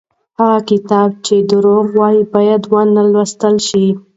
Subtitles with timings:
[0.39, 3.87] هغه کتاب چې دروغ وي بايد ونه لوستل شي.